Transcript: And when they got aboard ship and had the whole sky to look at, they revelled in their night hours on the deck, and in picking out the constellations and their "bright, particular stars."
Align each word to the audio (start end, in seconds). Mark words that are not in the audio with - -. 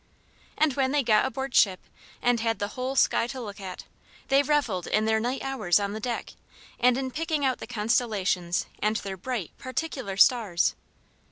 And 0.57 0.73
when 0.73 0.91
they 0.93 1.03
got 1.03 1.25
aboard 1.25 1.53
ship 1.53 1.79
and 2.23 2.39
had 2.39 2.57
the 2.57 2.69
whole 2.69 2.95
sky 2.95 3.27
to 3.27 3.39
look 3.39 3.59
at, 3.61 3.83
they 4.29 4.41
revelled 4.41 4.87
in 4.87 5.05
their 5.05 5.19
night 5.19 5.43
hours 5.43 5.79
on 5.79 5.93
the 5.93 5.99
deck, 5.99 6.33
and 6.79 6.97
in 6.97 7.11
picking 7.11 7.45
out 7.45 7.59
the 7.59 7.67
constellations 7.67 8.65
and 8.79 8.95
their 8.95 9.15
"bright, 9.15 9.55
particular 9.59 10.17
stars." 10.17 10.73